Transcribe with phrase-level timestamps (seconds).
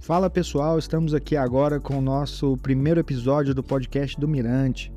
[0.00, 4.92] Fala pessoal, estamos aqui agora com o nosso primeiro episódio do podcast do Mirante,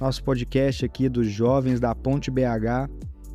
[0.00, 2.88] nosso podcast aqui dos jovens da Ponte BH.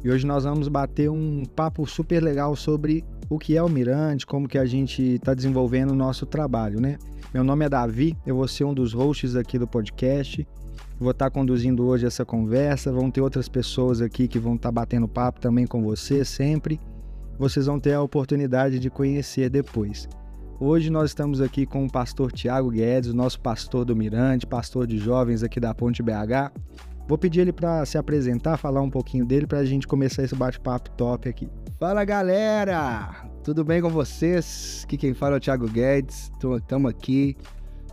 [0.04, 4.26] E hoje nós vamos bater um papo super legal sobre o que é o Mirante,
[4.26, 6.98] como que a gente está desenvolvendo o nosso trabalho, né?
[7.34, 10.48] Meu nome é Davi, eu vou ser um dos hosts aqui do podcast.
[11.00, 12.92] Vou estar tá conduzindo hoje essa conversa.
[12.92, 16.80] Vão ter outras pessoas aqui que vão estar tá batendo papo também com você sempre.
[17.38, 20.08] Vocês vão ter a oportunidade de conhecer depois.
[20.66, 24.88] Hoje nós estamos aqui com o pastor Tiago Guedes, o nosso pastor do Mirante, pastor
[24.88, 26.54] de jovens aqui da Ponte BH.
[27.06, 30.34] Vou pedir ele para se apresentar, falar um pouquinho dele para a gente começar esse
[30.34, 31.50] bate-papo top aqui.
[31.78, 34.84] Fala galera, tudo bem com vocês?
[34.86, 36.32] Aqui quem fala é o Thiago Guedes.
[36.58, 37.36] Estamos aqui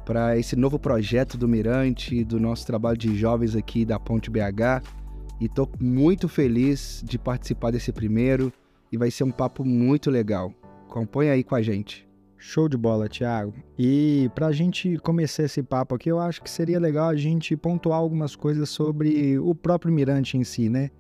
[0.05, 4.80] para esse novo projeto do Mirante, do nosso trabalho de jovens aqui da Ponte BH.
[5.41, 8.52] E estou muito feliz de participar desse primeiro
[8.93, 10.55] e vai ser um papo muito legal.
[10.89, 12.09] Acompanhe aí com a gente.
[12.41, 13.55] Show de bola, Thiago.
[13.79, 17.57] E para a gente começar esse papo aqui, eu acho que seria legal a gente
[17.57, 20.91] pontuar algumas coisas sobre o próprio Mirante em si, né?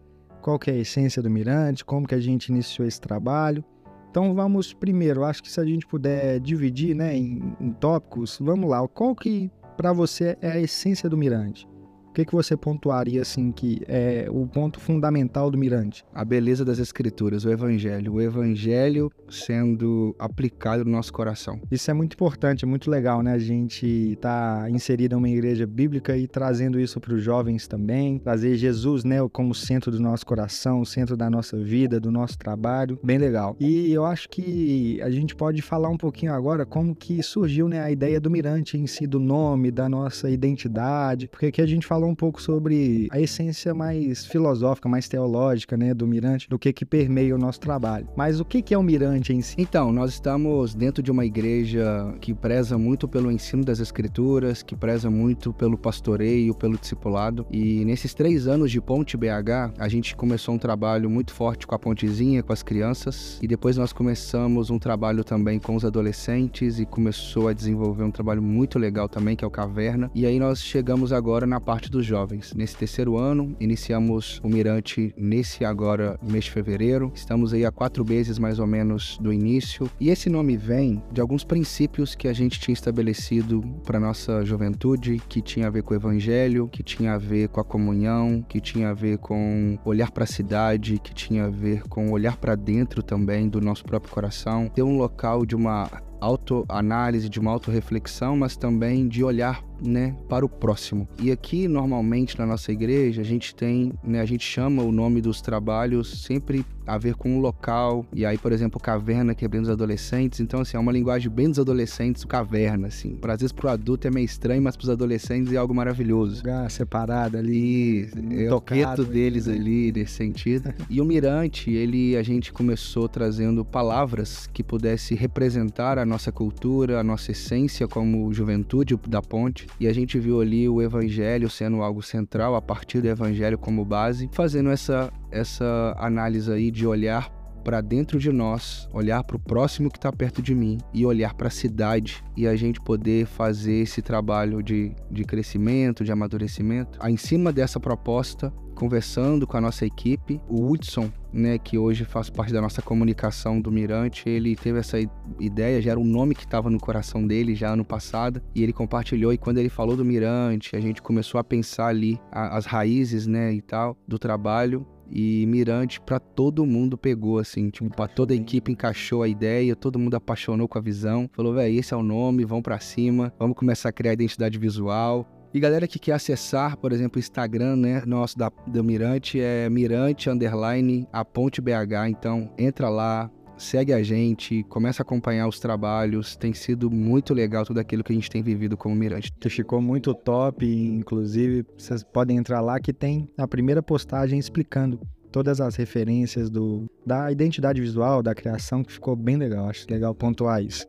[0.40, 3.64] qual que é a essência do Mirante, como que a gente iniciou esse trabalho.
[4.10, 8.68] Então vamos primeiro, acho que se a gente puder dividir né, em, em tópicos, vamos
[8.68, 11.68] lá, qual que para você é a essência do Mirante?
[12.10, 16.04] O que, que você pontuaria assim que é o ponto fundamental do Mirante?
[16.12, 21.60] A beleza das escrituras, o evangelho, o evangelho sendo aplicado no nosso coração.
[21.70, 23.32] Isso é muito importante, é muito legal, né?
[23.32, 28.18] A gente tá inserido em uma igreja bíblica e trazendo isso para os jovens também,
[28.18, 32.98] trazer Jesus, né, como centro do nosso coração, centro da nossa vida, do nosso trabalho,
[33.04, 33.56] bem legal.
[33.60, 37.80] E eu acho que a gente pode falar um pouquinho agora como que surgiu, né,
[37.80, 41.86] a ideia do Mirante em si, do nome, da nossa identidade, porque aqui a gente
[41.86, 46.72] falou um pouco sobre a essência mais filosófica, mais teológica, né, do Mirante, do que
[46.72, 48.08] que permeia o nosso trabalho.
[48.16, 49.54] Mas o que que é o Mirante em si?
[49.58, 54.74] Então, nós estamos dentro de uma igreja que preza muito pelo ensino das escrituras, que
[54.74, 57.46] preza muito pelo pastoreio, pelo discipulado.
[57.50, 61.74] E nesses três anos de Ponte BH, a gente começou um trabalho muito forte com
[61.74, 66.78] a Pontezinha, com as crianças, e depois nós começamos um trabalho também com os adolescentes
[66.78, 70.10] e começou a desenvolver um trabalho muito legal também, que é o Caverna.
[70.14, 72.54] E aí nós chegamos agora na parte dos jovens.
[72.54, 77.12] Nesse terceiro ano, iniciamos o Mirante nesse agora mês de fevereiro.
[77.14, 79.90] Estamos aí há quatro meses mais ou menos do início.
[79.98, 85.20] E esse nome vem de alguns princípios que a gente tinha estabelecido para nossa juventude,
[85.28, 88.60] que tinha a ver com o evangelho, que tinha a ver com a comunhão, que
[88.60, 92.54] tinha a ver com olhar para a cidade, que tinha a ver com olhar para
[92.54, 95.90] dentro também do nosso próprio coração, ter um local de uma
[96.20, 101.08] autoanálise, de uma autorreflexão, mas também de olhar né, para o próximo.
[101.18, 105.20] E aqui, normalmente, na nossa igreja, a gente tem, né, a gente chama o nome
[105.20, 108.04] dos trabalhos sempre a ver com o local.
[108.12, 110.40] E aí, por exemplo, caverna, que é bem dos adolescentes.
[110.40, 113.14] Então, assim, é uma linguagem bem dos adolescentes, caverna, assim.
[113.16, 116.38] Pra, às vezes, pro adulto é meio estranho, mas pros adolescentes é algo maravilhoso.
[116.38, 120.74] Lugar separado ali, é o deles ali, nesse sentido.
[120.90, 127.00] e o Mirante, ele, a gente começou trazendo palavras que pudesse representar a nossa cultura,
[127.00, 129.66] a nossa essência como juventude da ponte.
[129.78, 133.84] E a gente viu ali o evangelho sendo algo central, a partir do evangelho como
[133.84, 137.30] base, fazendo essa, essa análise aí de olhar
[137.62, 141.34] para dentro de nós, olhar para o próximo que está perto de mim e olhar
[141.34, 146.98] para a cidade e a gente poder fazer esse trabalho de, de crescimento, de amadurecimento.
[147.06, 152.30] Em cima dessa proposta, conversando com a nossa equipe, o Hudson, né, que hoje faz
[152.30, 154.96] parte da nossa comunicação do Mirante, ele teve essa
[155.38, 158.72] ideia, já era um nome que estava no coração dele já ano passado, e ele
[158.72, 163.26] compartilhou, e quando ele falou do Mirante, a gente começou a pensar ali as raízes,
[163.26, 168.32] né, e tal, do trabalho, e Mirante para todo mundo pegou assim, tipo, para toda
[168.32, 171.96] a equipe encaixou a ideia, todo mundo apaixonou com a visão, falou, velho, esse é
[171.98, 175.28] o nome, vamos para cima, vamos começar a criar identidade visual.
[175.52, 179.68] E galera que quer acessar, por exemplo, o Instagram, né, nosso da, do Mirante é
[179.68, 183.28] Mirante underline a Ponte BH, então entra lá,
[183.58, 186.36] segue a gente, começa a acompanhar os trabalhos.
[186.36, 189.32] Tem sido muito legal tudo aquilo que a gente tem vivido como Mirante.
[189.48, 195.00] Ficou muito top, inclusive vocês podem entrar lá que tem a primeira postagem explicando
[195.32, 199.68] todas as referências do da identidade visual, da criação, que ficou bem legal.
[199.68, 200.86] Acho legal pontuar isso.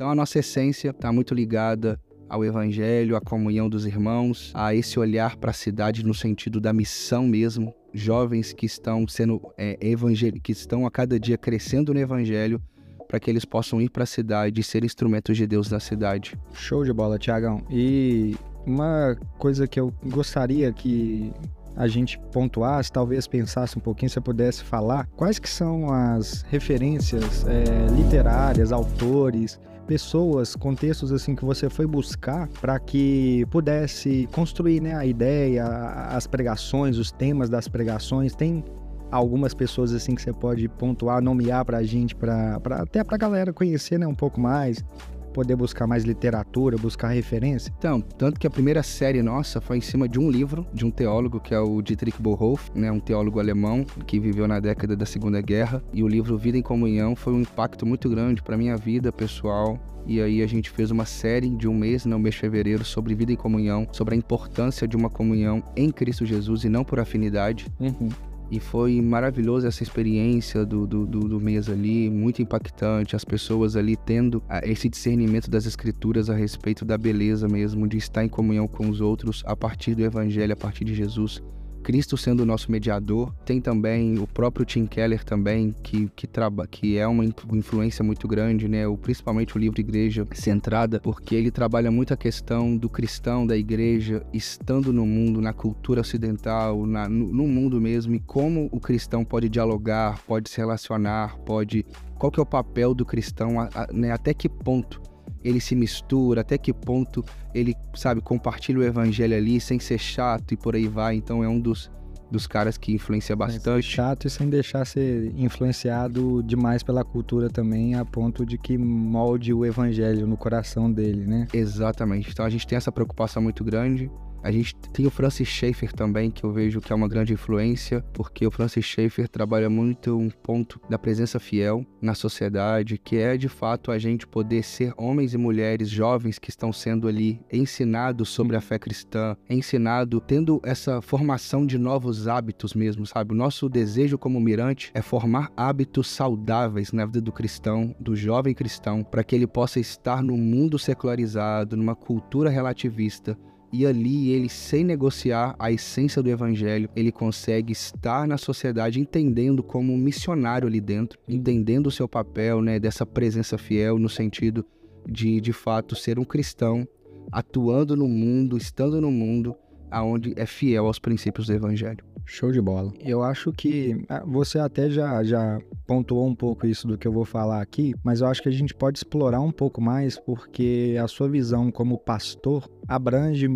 [0.00, 4.98] Então a nossa essência está muito ligada ao evangelho, à comunhão dos irmãos, a esse
[4.98, 10.32] olhar para a cidade no sentido da missão mesmo, jovens que estão sendo é, evangel...
[10.42, 12.62] que estão a cada dia crescendo no evangelho
[13.06, 16.34] para que eles possam ir para a cidade e ser instrumentos de Deus na cidade.
[16.54, 17.62] Show de bola, Tiagão.
[17.68, 18.34] E
[18.66, 21.30] uma coisa que eu gostaria que
[21.76, 27.46] a gente pontuasse, talvez pensasse um pouquinho, se pudesse falar, quais que são as referências
[27.46, 34.94] é, literárias, autores, pessoas, contextos assim que você foi buscar para que pudesse construir né,
[34.94, 38.34] a ideia, as pregações, os temas das pregações.
[38.34, 38.62] Tem
[39.10, 43.18] algumas pessoas assim que você pode pontuar, nomear para a gente, para até para a
[43.18, 44.84] galera conhecer né, um pouco mais,
[45.30, 47.72] poder buscar mais literatura, buscar referência?
[47.78, 50.90] Então, tanto que a primeira série nossa foi em cima de um livro de um
[50.90, 55.06] teólogo que é o Dietrich Bonhoeffer, né, um teólogo alemão que viveu na década da
[55.06, 58.76] Segunda Guerra, e o livro Vida em Comunhão foi um impacto muito grande para minha
[58.76, 59.78] vida pessoal.
[60.06, 63.14] E aí a gente fez uma série de um mês, no mês de fevereiro, sobre
[63.14, 66.98] vida em comunhão, sobre a importância de uma comunhão em Cristo Jesus e não por
[66.98, 67.66] afinidade.
[67.78, 68.08] Uhum.
[68.50, 73.14] E foi maravilhoso essa experiência do, do, do, do, mês ali, muito impactante.
[73.14, 77.96] As pessoas ali tendo ah, esse discernimento das escrituras a respeito da beleza mesmo, de
[77.96, 81.40] estar em comunhão com os outros a partir do evangelho, a partir de Jesus.
[81.82, 83.32] Cristo sendo o nosso mediador.
[83.44, 88.28] Tem também o próprio Tim Keller também, que, que, traba, que é uma influência muito
[88.28, 88.86] grande, né?
[88.86, 93.56] O, principalmente o livro Igreja Centrada, porque ele trabalha muito a questão do cristão, da
[93.56, 98.78] igreja, estando no mundo, na cultura ocidental, na, no, no mundo mesmo, e como o
[98.78, 101.84] cristão pode dialogar, pode se relacionar, pode...
[102.18, 103.52] Qual que é o papel do cristão,
[103.92, 104.12] né?
[104.12, 105.00] até que ponto
[105.42, 110.52] ele se mistura, até que ponto ele, sabe, compartilha o evangelho ali sem ser chato
[110.52, 111.16] e por aí vai.
[111.16, 111.90] Então é um dos,
[112.30, 113.82] dos caras que influencia bastante.
[113.82, 119.52] chato e sem deixar ser influenciado demais pela cultura também, a ponto de que molde
[119.52, 121.46] o evangelho no coração dele, né?
[121.52, 122.30] Exatamente.
[122.30, 124.10] Então a gente tem essa preocupação muito grande.
[124.42, 128.02] A gente tem o Francis Schaeffer também, que eu vejo que é uma grande influência,
[128.14, 133.36] porque o Francis Schaeffer trabalha muito um ponto da presença fiel na sociedade, que é
[133.36, 138.30] de fato a gente poder ser homens e mulheres jovens que estão sendo ali ensinados
[138.30, 143.34] sobre a fé cristã, ensinado, tendo essa formação de novos hábitos mesmo, sabe?
[143.34, 148.54] O nosso desejo como mirante é formar hábitos saudáveis na vida do cristão, do jovem
[148.54, 153.36] cristão, para que ele possa estar no mundo secularizado, numa cultura relativista,
[153.72, 159.62] e ali ele, sem negociar a essência do evangelho, ele consegue estar na sociedade entendendo
[159.62, 164.64] como um missionário ali dentro, entendendo o seu papel, né, dessa presença fiel no sentido
[165.08, 166.86] de de fato ser um cristão
[167.32, 169.54] atuando no mundo, estando no mundo
[169.90, 172.04] aonde é fiel aos princípios do evangelho.
[172.30, 172.92] Show de bola.
[173.00, 177.12] Eu acho que ah, você até já, já pontuou um pouco isso do que eu
[177.12, 180.96] vou falar aqui, mas eu acho que a gente pode explorar um pouco mais porque
[181.02, 183.48] a sua visão como pastor abrange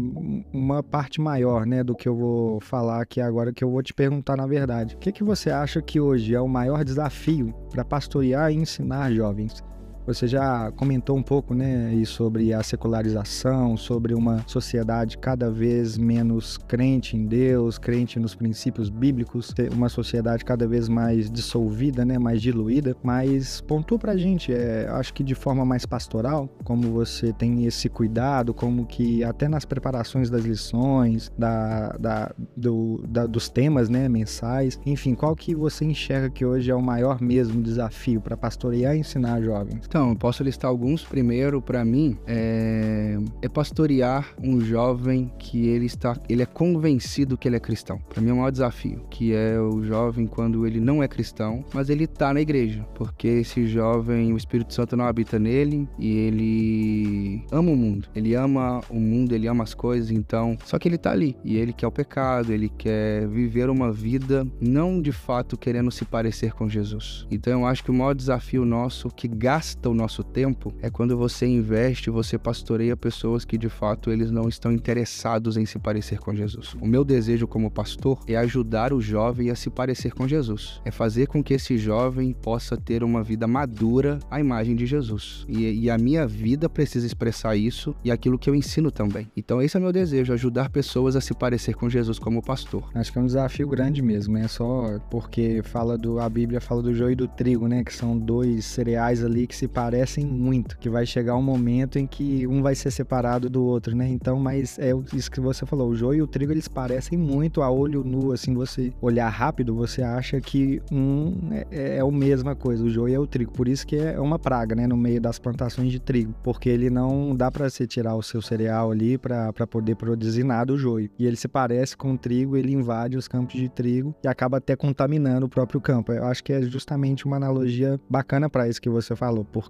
[0.52, 3.94] uma parte maior, né, do que eu vou falar aqui agora, que eu vou te
[3.94, 4.96] perguntar na verdade.
[4.96, 9.12] O que, que você acha que hoje é o maior desafio para pastorear e ensinar
[9.12, 9.62] jovens?
[10.06, 16.58] Você já comentou um pouco, né, sobre a secularização, sobre uma sociedade cada vez menos
[16.58, 22.42] crente em Deus, crente nos princípios bíblicos, uma sociedade cada vez mais dissolvida, né, mais
[22.42, 22.94] diluída.
[23.02, 27.88] Mas pontua pra gente, é, acho que de forma mais pastoral, como você tem esse
[27.88, 34.06] cuidado, como que até nas preparações das lições, da, da, do, da, dos temas, né,
[34.06, 38.94] mensais, enfim, qual que você enxerga que hoje é o maior mesmo desafio para pastorear
[38.94, 39.86] e ensinar jovens?
[39.94, 41.04] Então, eu posso listar alguns.
[41.04, 43.16] Primeiro, para mim, é...
[43.40, 48.00] é, pastorear um jovem que ele está, ele é convencido que ele é cristão.
[48.08, 51.64] Para mim é o maior desafio, que é o jovem quando ele não é cristão,
[51.72, 56.16] mas ele tá na igreja, porque esse jovem, o Espírito Santo não habita nele e
[56.16, 58.08] ele ama o mundo.
[58.16, 61.56] Ele ama o mundo, ele ama as coisas, então, só que ele tá ali e
[61.56, 66.52] ele quer o pecado, ele quer viver uma vida não de fato querendo se parecer
[66.52, 67.28] com Jesus.
[67.30, 71.16] Então, eu acho que o maior desafio nosso que gasta o nosso tempo é quando
[71.16, 76.18] você investe, você pastoreia pessoas que de fato eles não estão interessados em se parecer
[76.18, 76.74] com Jesus.
[76.80, 80.90] O meu desejo como pastor é ajudar o jovem a se parecer com Jesus, é
[80.90, 85.44] fazer com que esse jovem possa ter uma vida madura à imagem de Jesus.
[85.48, 89.30] E, e a minha vida precisa expressar isso e aquilo que eu ensino também.
[89.36, 92.90] Então esse é o meu desejo, ajudar pessoas a se parecer com Jesus como pastor.
[92.94, 96.82] Acho que é um desafio grande mesmo, é só porque fala do a Bíblia fala
[96.82, 100.78] do joio e do trigo, né, que são dois cereais ali que se parecem muito,
[100.78, 104.08] que vai chegar um momento em que um vai ser separado do outro, né?
[104.08, 107.60] Então, mas é isso que você falou, o joio e o trigo eles parecem muito
[107.60, 112.54] a olho nu, assim, você olhar rápido, você acha que um é, é a mesma
[112.54, 113.50] coisa, o joio é o trigo.
[113.50, 116.88] Por isso que é uma praga, né, no meio das plantações de trigo, porque ele
[116.88, 121.10] não dá para você tirar o seu cereal ali para poder produzir nada o joio.
[121.18, 124.58] E ele se parece com o trigo, ele invade os campos de trigo e acaba
[124.58, 126.12] até contaminando o próprio campo.
[126.12, 129.63] Eu acho que é justamente uma analogia bacana para isso que você falou, porque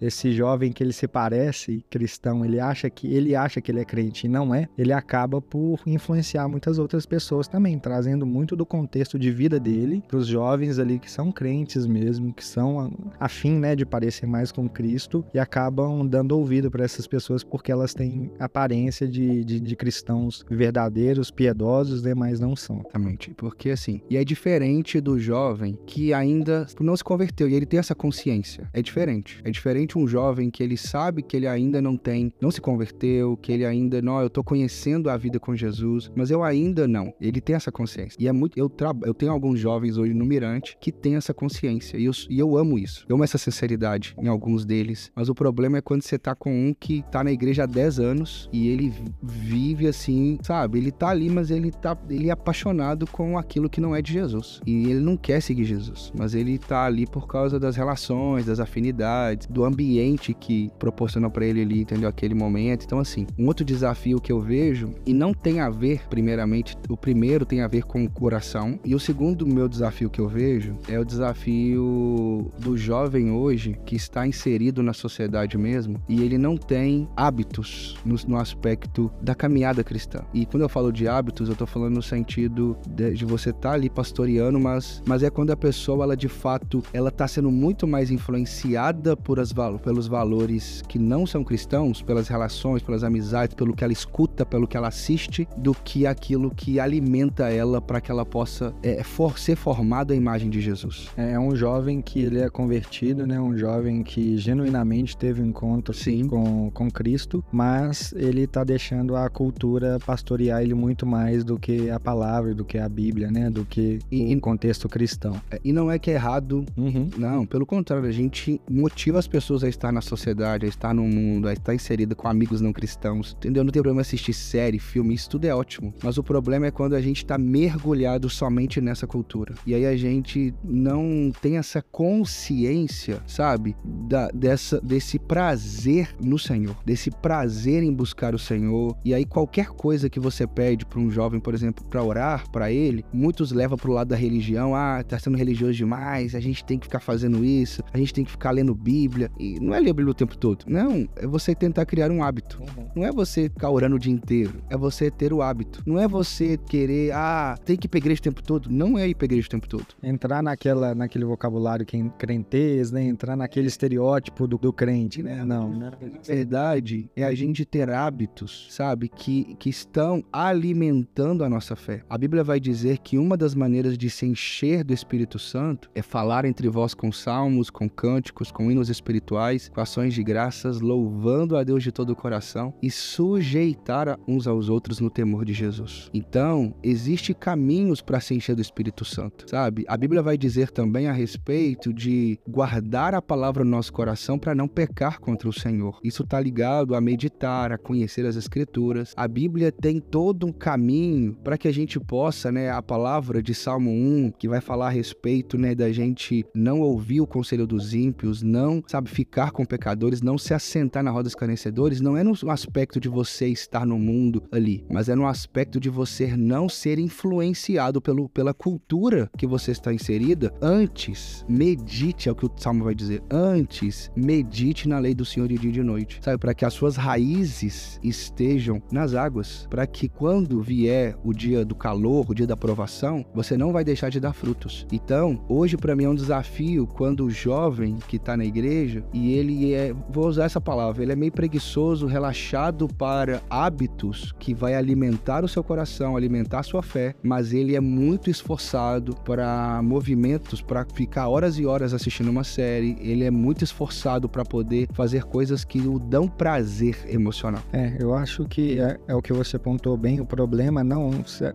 [0.00, 3.84] esse jovem que ele se parece cristão, ele acha que ele acha que ele é
[3.84, 8.66] crente e não é, ele acaba por influenciar muitas outras pessoas também, trazendo muito do
[8.66, 13.58] contexto de vida dele para os jovens ali que são crentes mesmo, que são afim,
[13.58, 17.94] né, de parecer mais com Cristo e acabam dando ouvido para essas pessoas porque elas
[17.94, 22.80] têm aparência de, de, de cristãos verdadeiros, piedosos, né, mas não são.
[22.80, 27.66] Exatamente, porque assim, e é diferente do jovem que ainda não se converteu e ele
[27.66, 28.68] tem essa consciência.
[28.72, 29.27] É diferente.
[29.44, 33.36] É diferente um jovem que ele sabe que ele ainda não tem, não se converteu,
[33.36, 37.12] que ele ainda não, eu tô conhecendo a vida com Jesus, mas eu ainda não.
[37.20, 38.16] Ele tem essa consciência.
[38.18, 38.92] E é muito, eu, tra...
[39.04, 42.56] eu tenho alguns jovens hoje no Mirante que têm essa consciência e eu, e eu
[42.56, 43.04] amo isso.
[43.08, 46.50] Eu amo essa sinceridade em alguns deles, mas o problema é quando você tá com
[46.50, 48.92] um que tá na igreja há 10 anos e ele
[49.22, 50.78] vive assim, sabe?
[50.78, 54.12] Ele tá ali, mas ele tá, ele é apaixonado com aquilo que não é de
[54.12, 54.60] Jesus.
[54.66, 58.60] E ele não quer seguir Jesus, mas ele tá ali por causa das relações, das
[58.60, 59.07] afinidades,
[59.48, 62.08] do ambiente que proporcionou para ele ali, entendeu?
[62.08, 62.84] Aquele momento.
[62.84, 66.96] Então, assim, um outro desafio que eu vejo, e não tem a ver, primeiramente, o
[66.96, 70.76] primeiro tem a ver com o coração, e o segundo meu desafio que eu vejo
[70.88, 76.56] é o desafio do jovem hoje que está inserido na sociedade mesmo e ele não
[76.56, 80.20] tem hábitos no, no aspecto da caminhada cristã.
[80.32, 83.70] E quando eu falo de hábitos, eu tô falando no sentido de, de você estar
[83.70, 87.50] tá ali pastoreando, mas, mas é quando a pessoa, ela de fato, ela tá sendo
[87.50, 89.52] muito mais influenciada por as,
[89.82, 94.66] pelos valores que não são cristãos, pelas relações, pelas amizades, pelo que ela escuta, pelo
[94.66, 99.38] que ela assiste, do que aquilo que alimenta ela para que ela possa é, for,
[99.38, 101.08] ser formada a imagem de Jesus.
[101.16, 103.40] É, é um jovem que ele é convertido, né?
[103.40, 106.26] Um jovem que genuinamente teve um encontro Sim.
[106.26, 111.90] Com, com Cristo, mas ele tá deixando a cultura pastorear ele muito mais do que
[111.90, 113.50] a palavra, do que a Bíblia, né?
[113.50, 115.40] Do que e, o contexto cristão.
[115.50, 117.10] É, e não é que é errado, uhum.
[117.16, 121.02] não, pelo contrário, a gente motiva as pessoas a estar na sociedade, a estar no
[121.02, 123.62] mundo, a estar inserida com amigos não cristãos, entendeu?
[123.62, 125.92] Não tem problema assistir série, filme, isso tudo é ótimo.
[126.02, 129.54] Mas o problema é quando a gente tá mergulhado somente nessa cultura.
[129.66, 133.76] E aí a gente não tem essa consciência, sabe?
[133.84, 138.96] Da, dessa, desse prazer no Senhor, desse prazer em buscar o Senhor.
[139.04, 142.72] E aí qualquer coisa que você pede para um jovem, por exemplo, para orar para
[142.72, 146.78] ele, muitos levam pro lado da religião, ah, tá sendo religioso demais, a gente tem
[146.78, 149.30] que ficar fazendo isso, a gente tem que ficar lendo Bíblia.
[149.38, 150.64] E não é ler a Bíblia o tempo todo.
[150.66, 152.60] Não, é você tentar criar um hábito.
[152.60, 152.88] Uhum.
[152.96, 155.82] Não é você ficar orando o dia inteiro, é você ter o hábito.
[155.86, 158.70] Não é você querer, ah, tem que ir pra igreja o tempo todo.
[158.70, 159.86] Não é ir pra igreja o tempo todo.
[160.02, 163.02] Entrar naquela, naquele vocabulário que é crentez, né?
[163.04, 165.44] Entrar naquele estereótipo do, do crente, né?
[165.44, 165.68] Não.
[165.68, 165.92] Na
[166.24, 169.08] verdade, é a gente ter hábitos, sabe?
[169.08, 172.02] Que, que estão alimentando a nossa fé.
[172.08, 176.02] A Bíblia vai dizer que uma das maneiras de se encher do Espírito Santo é
[176.02, 181.56] falar entre vós com salmos, com cânticos, com hinos espirituais, com ações de graças, louvando
[181.56, 186.10] a Deus de todo o coração e sujeitar uns aos outros no temor de Jesus.
[186.12, 189.84] Então, existe caminhos para se encher do Espírito Santo, sabe?
[189.88, 194.54] A Bíblia vai dizer também a respeito de guardar a palavra no nosso coração para
[194.54, 195.98] não pecar contra o Senhor.
[196.02, 199.12] Isso está ligado a meditar, a conhecer as Escrituras.
[199.16, 203.54] A Bíblia tem todo um caminho para que a gente possa, né, a palavra de
[203.54, 207.94] Salmo 1, que vai falar a respeito, né, da gente não ouvir o conselho dos
[207.94, 212.24] ímpios, não, sabe, ficar com pecadores, não se assentar na roda dos escarnecedores, não é
[212.24, 216.68] no aspecto de você estar no mundo ali, mas é no aspecto de você não
[216.68, 220.52] ser influenciado pelo, pela cultura que você está inserida.
[220.60, 225.48] Antes, medite, é o que o Salmo vai dizer, antes, medite na lei do Senhor
[225.48, 229.86] de dia e de noite, sabe, para que as suas raízes estejam nas águas, para
[229.86, 234.10] que quando vier o dia do calor, o dia da aprovação, você não vai deixar
[234.10, 234.86] de dar frutos.
[234.92, 239.32] Então, hoje para mim é um desafio quando o jovem que está na igreja e
[239.32, 244.74] ele é, vou usar essa palavra, ele é meio preguiçoso, relaxado para hábitos que vai
[244.74, 250.60] alimentar o seu coração, alimentar a sua fé, mas ele é muito esforçado para movimentos,
[250.60, 255.24] para ficar horas e horas assistindo uma série, ele é muito esforçado para poder fazer
[255.24, 257.62] coisas que o dão prazer emocional.
[257.72, 261.10] É, eu acho que é, é o que você pontuou bem, o problema não,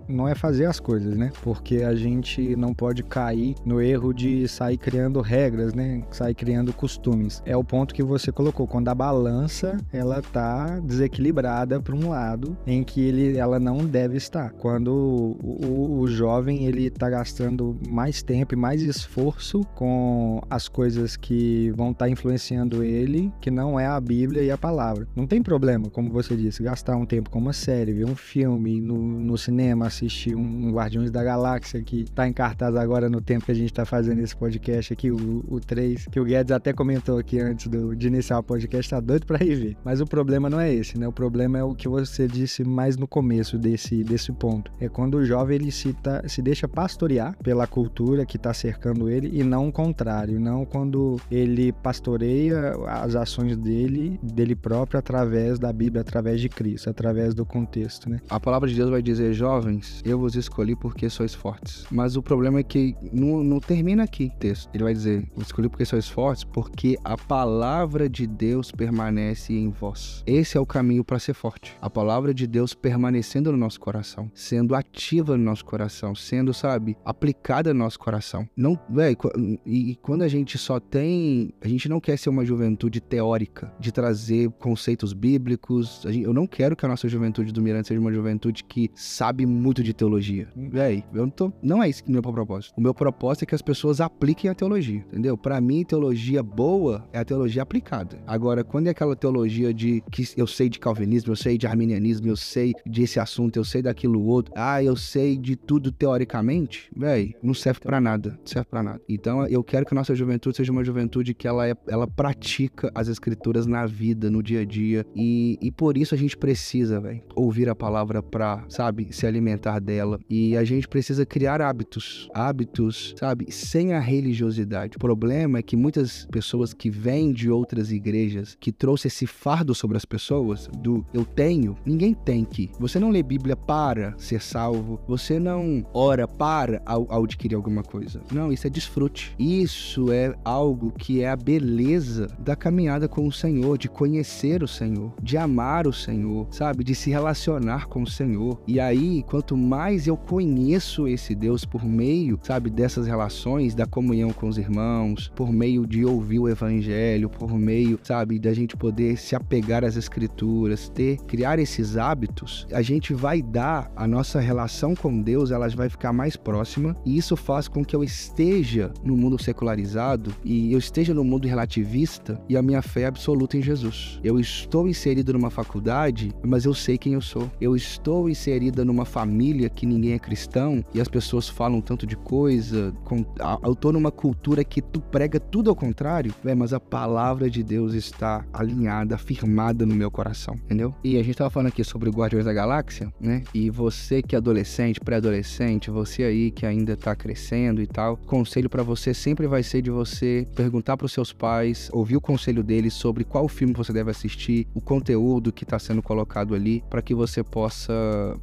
[0.08, 1.32] não é fazer as coisas, né?
[1.42, 6.04] Porque a gente não pode cair no erro de sair criando regras, né?
[6.12, 7.42] Sair criando costumes.
[7.46, 12.58] É o ponto que você colocou, quando a balança ela tá desequilibrada para um lado
[12.68, 14.52] em que ele, ela não deve estar.
[14.52, 20.68] Quando o, o, o jovem ele tá gastando mais tempo e mais esforço com as
[20.68, 25.08] coisas que vão estar tá influenciando ele, que não é a Bíblia e a palavra.
[25.16, 28.82] Não tem problema, como você disse, gastar um tempo com uma série, ver um filme
[28.82, 33.46] no, no cinema, assistir um, Guardiões da Galáxia que tá em cartaz agora no tempo
[33.46, 36.72] que a gente tá fazendo esse podcast aqui, o, o 3, que o Guedes até
[36.72, 39.76] comentou aqui antes do, de iniciar o podcast, tá doido pra rever.
[39.84, 41.06] Mas o problema não é esse, né?
[41.06, 44.72] O problema é o que você disse mais no começo desse, desse ponto.
[44.80, 49.10] É quando o jovem ele se, tá, se deixa pastorear pela cultura que tá cercando
[49.10, 50.40] ele e não o contrário.
[50.40, 56.90] Não quando ele pastoreia as ações dele, dele próprio, através da Bíblia, através de Cristo,
[56.90, 58.22] através do contexto, né?
[58.30, 61.86] A palavra de Deus vai dizer, jovens, eu vos escolhi porque sois fortes.
[61.92, 64.70] Mas o problema é que não, não termina aqui o texto.
[64.74, 69.70] Ele vai dizer, eu escolhi porque sois fortes, porque a palavra de Deus permanece em
[69.70, 70.24] vós.
[70.26, 71.76] Esse é o caminho para ser forte.
[71.82, 76.96] A palavra de Deus permanecendo no nosso coração, sendo ativa no nosso coração, sendo, sabe,
[77.04, 78.48] aplicada no nosso coração.
[78.56, 79.18] Não, velho,
[79.66, 83.92] e quando a gente só tem, a gente não quer ser uma juventude teórica, de
[83.92, 86.06] trazer conceitos bíblicos.
[86.06, 89.82] Eu não quero que a nossa juventude do Mirante seja uma juventude que sabe muito
[89.82, 90.48] de teologia.
[90.56, 92.74] Véi, eu não tô, não é isso que o meu propósito.
[92.78, 95.36] O meu propósito é que as pessoas apliquem a teologia, entendeu?
[95.36, 98.20] Para mim, teologia boa é a teologia aplicada.
[98.28, 102.28] Agora, quando é aquela teologia de que eu sei de calvinismo, eu sei de arminianismo,
[102.28, 107.34] eu sei desse assunto, eu sei daquilo outro, ah, eu sei de tudo teoricamente, véi,
[107.42, 109.02] não serve para nada, não serve para nada.
[109.08, 112.92] Então, eu quero que a nossa juventude seja uma juventude que ela é, ela pratica
[112.94, 117.00] as escrituras na vida, no dia a dia, e, e por isso a gente precisa,
[117.00, 120.20] velho, ouvir a palavra pra, sabe, se alimentar dela.
[120.30, 124.98] E a gente precisa criar hábitos, hábitos, sabe, sem a religiosidade.
[124.98, 129.76] O problema é que muitas pessoas que vêm de outras igrejas, que trouxe esse fardo
[129.76, 132.72] sobre as pessoas, do eu tenho, ninguém tem que.
[132.80, 137.84] Você não lê Bíblia para ser salvo, você não ora para ao, ao adquirir alguma
[137.84, 138.20] coisa.
[138.32, 139.36] Não, isso é desfrute.
[139.38, 144.68] Isso é algo que é a beleza da caminhada com o Senhor, de conhecer o
[144.68, 148.60] Senhor, de amar o Senhor, sabe, de se relacionar com o Senhor.
[148.66, 154.32] E aí, quanto mais eu conheço esse Deus por meio, sabe, dessas relações, da comunhão
[154.32, 159.18] com os irmãos, por meio de ouvir o evangelho, por meio, sabe, da gente poder
[159.18, 164.96] se apegar às escrituras, ter, criar esses hábitos, a gente vai dar a nossa relação
[164.96, 169.16] com Deus, ela vai ficar mais próxima, e isso faz com que eu esteja no
[169.16, 173.62] mundo secularizado e eu esteja no mundo relativista e a minha fé é absoluta em
[173.62, 174.20] Jesus.
[174.24, 177.50] Eu estou inserido numa faculdade, mas eu sei quem eu sou.
[177.60, 182.16] Eu estou inserida numa família que ninguém é cristão e as pessoas falam tanto de
[182.16, 182.94] coisa.
[183.04, 183.26] Com,
[183.64, 186.04] eu tô numa cultura que tu prega tudo ao contrário,
[186.44, 190.94] véio, mas a palavra de Deus está alinhada, firmada no meu coração, entendeu?
[191.04, 193.44] E a gente tava falando aqui sobre o Guardiões da Galáxia, né?
[193.54, 198.70] E você que é adolescente, pré-adolescente, você aí que ainda tá crescendo e tal, conselho
[198.70, 202.64] para você sempre vai ser de você perguntar para os seus pais, ouvir o conselho
[202.64, 207.02] deles sobre qual filme você deve assistir, o conteúdo que está sendo colocado ali, para
[207.02, 207.94] que você possa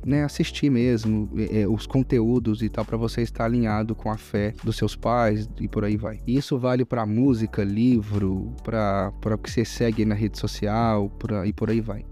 [0.05, 4.17] né, assistir mesmo é, é, os conteúdos e tal, para você estar alinhado com a
[4.17, 6.21] fé dos seus pais e por aí vai.
[6.27, 11.47] E isso vale para música, livro, para o que você segue na rede social pra,
[11.47, 12.05] e por aí vai.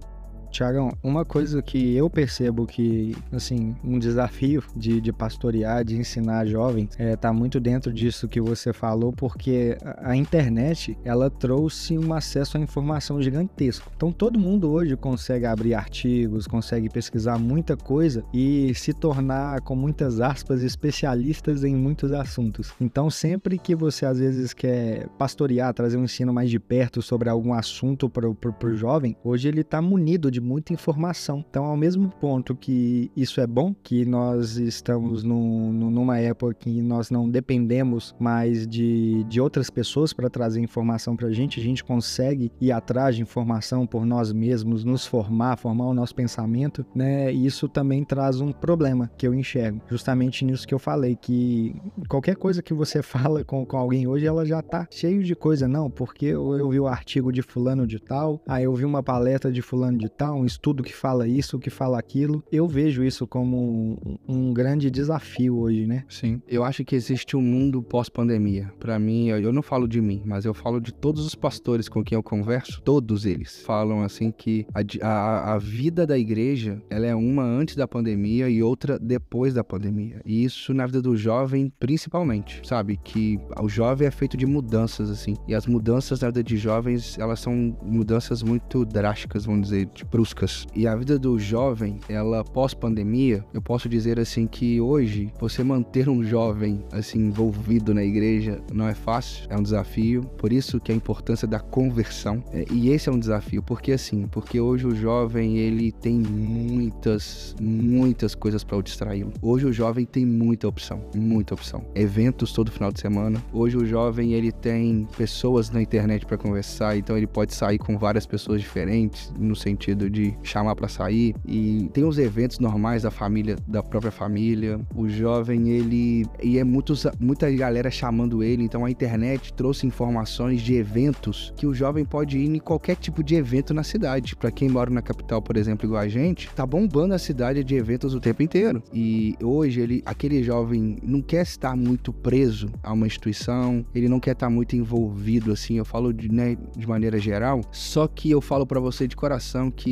[0.50, 6.46] Tiagão, uma coisa que eu percebo que, assim, um desafio de, de pastorear, de ensinar
[6.46, 12.12] jovens, é, tá muito dentro disso que você falou, porque a internet, ela trouxe um
[12.12, 13.90] acesso à informação gigantesco.
[13.96, 19.76] Então, todo mundo hoje consegue abrir artigos, consegue pesquisar muita coisa e se tornar, com
[19.76, 22.72] muitas aspas, especialistas em muitos assuntos.
[22.80, 27.28] Então, sempre que você, às vezes, quer pastorear, trazer um ensino mais de perto sobre
[27.28, 31.44] algum assunto para o jovem, hoje ele tá munido de de muita informação.
[31.48, 36.80] Então, ao mesmo ponto que isso é bom, que nós estamos no, numa época que
[36.80, 41.62] nós não dependemos mais de, de outras pessoas para trazer informação para a gente, a
[41.62, 46.86] gente consegue ir atrás de informação por nós mesmos, nos formar, formar o nosso pensamento,
[46.94, 47.32] né?
[47.32, 51.74] Isso também traz um problema que eu enxergo, justamente nisso que eu falei, que
[52.08, 55.66] qualquer coisa que você fala com, com alguém hoje, ela já tá cheio de coisa,
[55.66, 59.02] não, porque eu, eu vi o artigo de fulano de tal, aí eu vi uma
[59.02, 62.42] palestra de fulano de tal, um estudo que fala isso, que fala aquilo.
[62.50, 66.04] Eu vejo isso como um, um grande desafio hoje, né?
[66.08, 66.40] Sim.
[66.46, 68.72] Eu acho que existe um mundo pós-pandemia.
[68.78, 72.02] Para mim, eu não falo de mim, mas eu falo de todos os pastores com
[72.02, 77.06] quem eu converso, todos eles falam assim que a, a, a vida da igreja, ela
[77.06, 80.20] é uma antes da pandemia e outra depois da pandemia.
[80.24, 82.98] E isso na vida do jovem, principalmente, sabe?
[83.02, 85.34] Que o jovem é feito de mudanças, assim.
[85.46, 89.86] E as mudanças na vida de jovens, elas são mudanças muito drásticas, vamos dizer.
[89.86, 90.66] Tipo, bruscas.
[90.74, 96.08] E a vida do jovem, ela pós-pandemia, eu posso dizer assim que hoje você manter
[96.08, 100.22] um jovem assim envolvido na igreja não é fácil, é um desafio.
[100.36, 102.42] Por isso que a importância da conversão.
[102.52, 107.54] É, e esse é um desafio, porque assim, porque hoje o jovem ele tem muitas,
[107.60, 109.32] muitas coisas para o distraí-lo.
[109.40, 111.84] Hoje o jovem tem muita opção, muita opção.
[111.94, 113.40] Eventos todo final de semana.
[113.52, 117.96] Hoje o jovem ele tem pessoas na internet para conversar, então ele pode sair com
[117.96, 123.10] várias pessoas diferentes no sentido de chamar para sair e tem os eventos normais da
[123.10, 124.80] família, da própria família.
[124.94, 130.60] O jovem ele e é muitos, muita galera chamando ele, então a internet trouxe informações
[130.60, 134.36] de eventos que o jovem pode ir em qualquer tipo de evento na cidade.
[134.36, 137.74] Para quem mora na capital, por exemplo, igual a gente, tá bombando a cidade de
[137.74, 138.82] eventos o tempo inteiro.
[138.92, 144.20] E hoje ele, aquele jovem não quer estar muito preso a uma instituição, ele não
[144.20, 148.40] quer estar muito envolvido assim, eu falo de, né, de maneira geral, só que eu
[148.40, 149.90] falo para você de coração que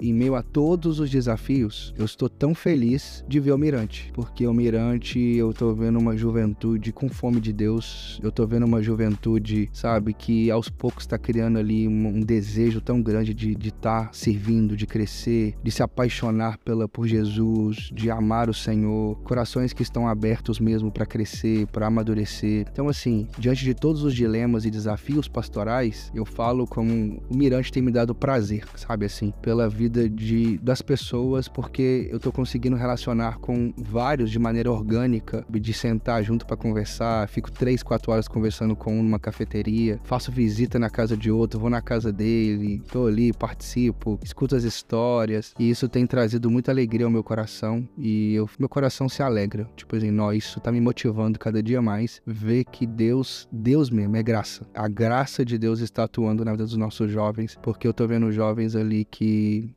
[0.00, 4.46] em meio a todos os desafios, eu estou tão feliz de ver o Mirante, porque
[4.46, 8.82] o Mirante eu tô vendo uma juventude com fome de Deus, eu tô vendo uma
[8.82, 14.06] juventude, sabe, que aos poucos está criando ali um, um, desejo tão grande de estar
[14.06, 19.72] tá servindo, de crescer, de se apaixonar pela, por Jesus, de amar o Senhor, corações
[19.72, 22.66] que estão abertos mesmo para crescer, para amadurecer.
[22.70, 27.72] Então, assim, diante de todos os dilemas e desafios pastorais, eu falo como o Mirante
[27.72, 32.76] tem me dado prazer, sabe, assim, pela vida de, das pessoas, porque eu tô conseguindo
[32.76, 38.28] relacionar com vários de maneira orgânica, de sentar junto para conversar, fico três, quatro horas
[38.28, 42.82] conversando com um numa cafeteria, faço visita na casa de outro, vou na casa dele,
[42.90, 47.88] tô ali, participo, escuto as histórias, e isso tem trazido muita alegria ao meu coração,
[47.96, 51.80] e eu, meu coração se alegra, tipo assim, nó, isso tá me motivando cada dia
[51.80, 54.66] mais, ver que Deus, Deus mesmo, é graça.
[54.74, 58.30] A graça de Deus está atuando na vida dos nossos jovens, porque eu tô vendo
[58.32, 59.25] jovens ali que,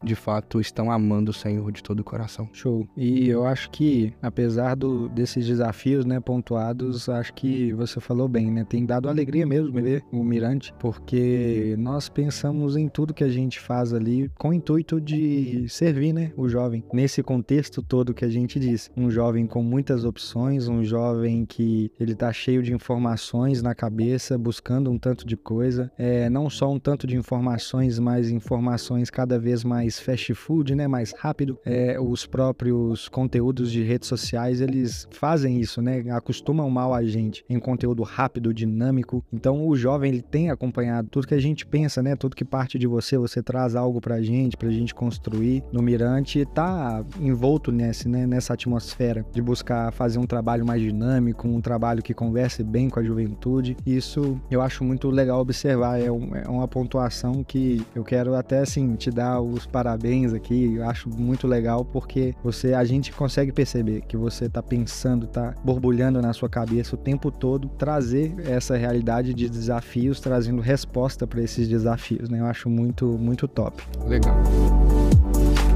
[0.03, 2.49] de fato, estão amando o Senhor de todo o coração.
[2.53, 2.88] Show.
[2.95, 8.51] E eu acho que, apesar do, desses desafios, né, pontuados, acho que você falou bem,
[8.51, 13.29] né, tem dado alegria mesmo ver o Mirante, porque nós pensamos em tudo que a
[13.29, 16.83] gente faz ali com o intuito de servir, né, o jovem.
[16.93, 21.91] Nesse contexto todo que a gente diz, um jovem com muitas opções, um jovem que
[21.99, 26.71] ele tá cheio de informações na cabeça, buscando um tanto de coisa, é não só
[26.71, 31.58] um tanto de informações, mas informações cada vez mais fast food, né, mais rápido.
[31.65, 37.43] É, os próprios conteúdos de redes sociais, eles fazem isso, né, acostumam mal a gente
[37.49, 39.23] em conteúdo rápido, dinâmico.
[39.32, 42.78] Então o jovem ele tem acompanhado tudo que a gente pensa, né, tudo que parte
[42.78, 48.08] de você, você traz algo pra gente, pra gente construir no Mirante, tá envolto nesse,
[48.08, 52.89] né, nessa atmosfera de buscar fazer um trabalho mais dinâmico, um trabalho que converse bem
[52.89, 53.78] com a juventude.
[53.86, 58.60] Isso eu acho muito legal observar, é, um, é uma pontuação que eu quero até
[58.60, 60.76] assim te dar os parabéns aqui.
[60.76, 65.54] Eu acho muito legal porque você a gente consegue perceber que você tá pensando, tá
[65.63, 71.42] borbulhando na sua cabeça o tempo todo, trazer essa realidade de desafios, trazendo resposta para
[71.42, 72.39] esses desafios, né?
[72.39, 73.84] Eu acho muito muito top.
[74.06, 74.36] Legal.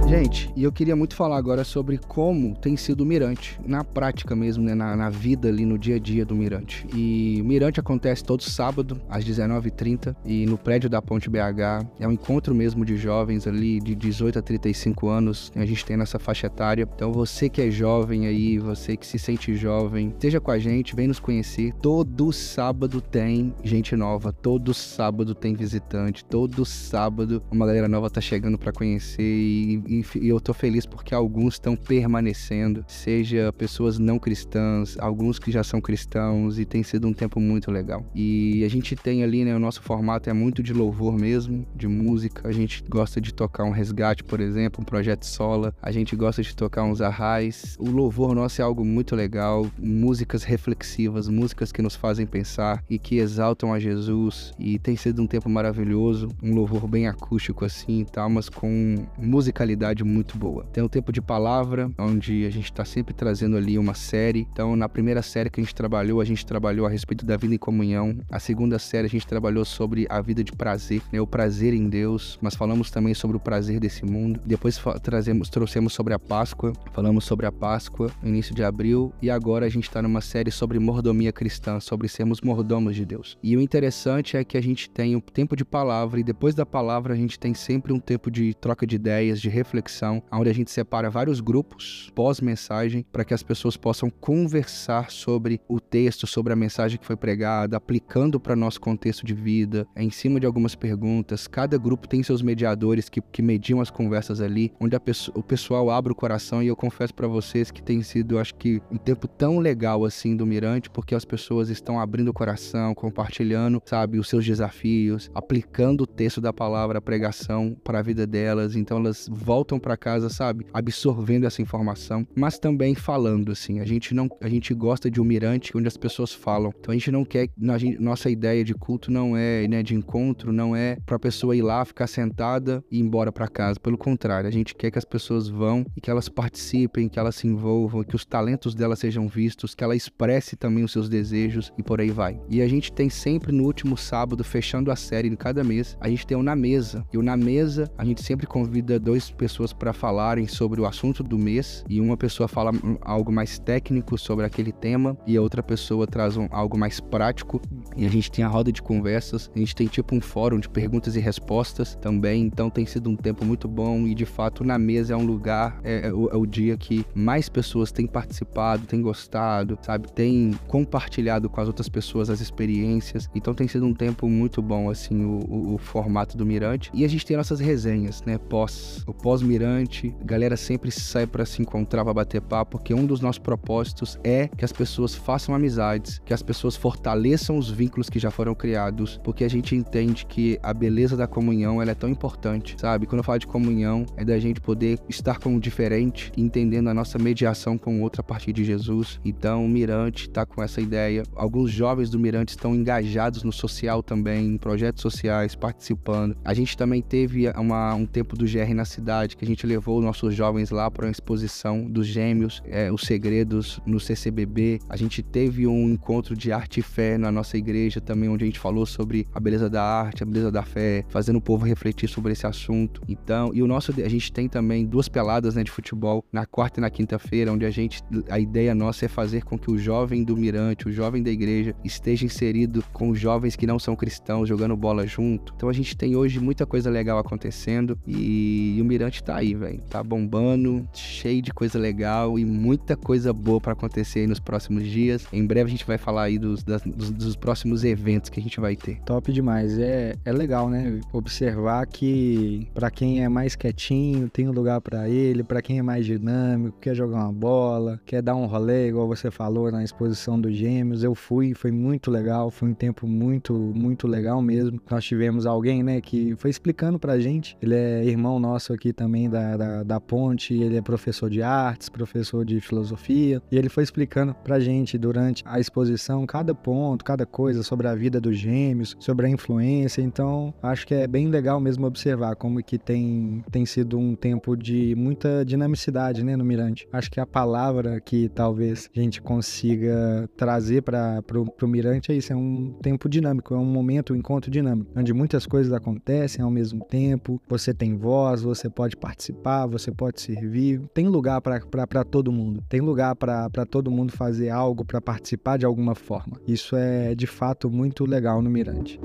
[0.07, 4.35] Gente, e eu queria muito falar agora sobre como tem sido o Mirante, na prática
[4.35, 4.75] mesmo, né?
[4.75, 6.85] Na, na, vida ali, no dia a dia do Mirante.
[6.93, 11.87] E o Mirante acontece todo sábado, às 19h30, e no prédio da Ponte BH.
[11.99, 15.51] É um encontro mesmo de jovens ali, de 18 a 35 anos.
[15.55, 16.87] A gente tem nessa faixa etária.
[16.95, 20.95] Então você que é jovem aí, você que se sente jovem, esteja com a gente,
[20.95, 21.73] vem nos conhecer.
[21.81, 28.21] Todo sábado tem gente nova, todo sábado tem visitante, todo sábado uma galera nova tá
[28.21, 33.99] chegando para conhecer e, e e, eu tô feliz porque alguns estão permanecendo, seja pessoas
[33.99, 38.05] não cristãs, alguns que já são cristãos e tem sido um tempo muito legal.
[38.15, 41.87] E a gente tem ali, né, o nosso formato é muito de louvor mesmo, de
[41.87, 42.47] música.
[42.47, 45.73] A gente gosta de tocar um resgate, por exemplo, um projeto sola.
[45.81, 47.75] A gente gosta de tocar uns arrais.
[47.79, 52.97] O louvor nosso é algo muito legal, músicas reflexivas, músicas que nos fazem pensar e
[52.97, 54.53] que exaltam a Jesus.
[54.57, 59.05] E tem sido um tempo maravilhoso, um louvor bem acústico assim e tal, mas com
[59.17, 60.63] musicalidade muito boa.
[60.71, 64.47] Tem o Tempo de Palavra, onde a gente está sempre trazendo ali uma série.
[64.51, 67.53] Então, na primeira série que a gente trabalhou, a gente trabalhou a respeito da vida
[67.53, 68.17] em comunhão.
[68.31, 71.19] A segunda série a gente trabalhou sobre a vida de prazer, né?
[71.19, 74.39] o prazer em Deus, mas falamos também sobre o prazer desse mundo.
[74.45, 79.29] Depois trazemos, trouxemos sobre a Páscoa, falamos sobre a Páscoa no início de abril e
[79.29, 83.37] agora a gente está numa série sobre mordomia cristã, sobre sermos mordomos de Deus.
[83.43, 86.65] E o interessante é que a gente tem o tempo de palavra e depois da
[86.65, 90.49] palavra a gente tem sempre um tempo de troca de ideias, de reflexão reflexão, onde
[90.49, 96.27] a gente separa vários grupos pós-mensagem para que as pessoas possam conversar sobre o texto,
[96.27, 100.45] sobre a mensagem que foi pregada, aplicando para nosso contexto de vida, em cima de
[100.45, 101.47] algumas perguntas.
[101.47, 104.95] Cada grupo tem seus mediadores que, que mediam as conversas ali, onde
[105.33, 108.81] o pessoal abre o coração e eu confesso para vocês que tem sido, acho que,
[108.91, 113.81] um tempo tão legal assim do Mirante, porque as pessoas estão abrindo o coração, compartilhando,
[113.85, 118.75] sabe, os seus desafios, aplicando o texto da palavra, a pregação para a vida delas.
[118.75, 123.79] Então elas voltam para casa, sabe, absorvendo essa informação, mas também falando assim.
[123.79, 126.73] A gente não, a gente gosta de um mirante onde as pessoas falam.
[126.79, 129.95] Então a gente não quer, a gente, nossa ideia de culto não é, né, de
[129.95, 133.79] encontro, não é para a pessoa ir lá, ficar sentada e ir embora para casa.
[133.79, 137.35] Pelo contrário, a gente quer que as pessoas vão e que elas participem, que elas
[137.35, 141.71] se envolvam, que os talentos delas sejam vistos, que ela expresse também os seus desejos
[141.77, 142.39] e por aí vai.
[142.49, 146.09] E a gente tem sempre no último sábado, fechando a série em cada mês, a
[146.09, 147.05] gente tem o Na Mesa.
[147.11, 151.21] E o Na Mesa, a gente sempre convida duas pessoas para falarem sobre o assunto
[151.21, 155.61] do mês e uma pessoa fala algo mais técnico sobre aquele tema e a outra
[155.61, 157.61] pessoa traz um, algo mais prático
[157.95, 160.67] e a gente tem a roda de conversas, a gente tem tipo um fórum de
[160.67, 164.79] perguntas e respostas também, então tem sido um tempo muito bom e de fato na
[164.79, 168.87] mesa é um lugar, é, é, o, é o dia que mais pessoas têm participado,
[168.87, 173.93] têm gostado, sabe, têm compartilhado com as outras pessoas as experiências, então tem sido um
[173.93, 177.59] tempo muito bom assim o, o, o formato do Mirante e a gente tem nossas
[177.59, 182.93] resenhas, né, pós, o pós-Mirante, galera sempre sai para se encontrar, para bater papo, porque
[182.93, 187.69] um dos nossos propósitos é que as pessoas façam amizades, que as pessoas fortaleçam os
[187.69, 191.91] vínculos que já foram criados, porque a gente entende que a beleza da comunhão ela
[191.91, 193.05] é tão importante, sabe?
[193.05, 196.93] Quando eu falo de comunhão, é da gente poder estar com o diferente, entendendo a
[196.93, 199.19] nossa mediação com o outro a partir de Jesus.
[199.25, 201.23] Então, o Mirante está com essa ideia.
[201.35, 206.37] Alguns jovens do Mirante estão engajados no social também, em projetos sociais, participando.
[206.45, 210.01] A gente também teve uma, um tempo do GR na cidade, que a gente levou
[210.01, 214.79] nossos jovens lá para uma exposição dos gêmeos, é, os segredos no CCBB.
[214.89, 218.47] A gente teve um encontro de arte e fé na nossa igreja também, onde a
[218.47, 222.07] gente falou sobre a beleza da arte, a beleza da fé, fazendo o povo refletir
[222.07, 223.01] sobre esse assunto.
[223.07, 226.79] Então, e o nosso, a gente tem também duas peladas né, de futebol na quarta
[226.79, 230.23] e na quinta-feira, onde a gente, a ideia nossa é fazer com que o jovem
[230.23, 234.75] do Mirante, o jovem da igreja, esteja inserido com jovens que não são cristãos, jogando
[234.75, 235.53] bola junto.
[235.55, 239.53] Então a gente tem hoje muita coisa legal acontecendo e, e o Mirante tá aí,
[239.55, 239.79] velho.
[239.89, 244.83] Tá bombando, cheio de coisa legal e muita coisa boa para acontecer aí nos próximos
[244.83, 245.25] dias.
[245.31, 248.43] Em breve a gente vai falar aí dos, das, dos, dos, próximos eventos que a
[248.43, 248.99] gente vai ter.
[249.05, 249.79] Top demais.
[249.79, 250.99] É, é legal, né?
[251.11, 255.81] Observar que para quem é mais quietinho, tem um lugar para ele, para quem é
[255.81, 260.39] mais dinâmico, quer jogar uma bola, quer dar um rolê, igual você falou na exposição
[260.39, 261.03] dos Gêmeos.
[261.03, 264.79] Eu fui, foi muito legal, foi um tempo muito, muito legal mesmo.
[264.89, 267.57] Nós tivemos alguém, né, que foi explicando pra gente.
[267.61, 271.89] Ele é irmão nosso aqui também da, da, da Ponte, ele é professor de artes,
[271.89, 277.25] professor de filosofia, e ele foi explicando pra gente durante a exposição cada ponto, cada
[277.25, 280.01] coisa sobre a vida dos gêmeos, sobre a influência.
[280.01, 284.55] Então, acho que é bem legal mesmo observar como que tem, tem sido um tempo
[284.55, 286.87] de muita dinamicidade, né, no Mirante.
[286.91, 292.15] Acho que a palavra que talvez a gente consiga trazer para pro, pro Mirante é
[292.15, 296.43] isso, é um tempo dinâmico, é um momento, um encontro dinâmico, onde muitas coisas acontecem
[296.43, 302.03] ao mesmo tempo, você tem voz, você pode participar, você pode servir, tem lugar para
[302.03, 306.39] todo mundo, tem lugar para todo mundo fazer algo, para participar de alguma forma.
[306.47, 308.99] Isso é de fato muito legal no Mirante.